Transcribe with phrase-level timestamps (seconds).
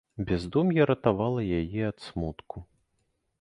[0.29, 2.57] Бяздум'е ратавала яе ад смутку.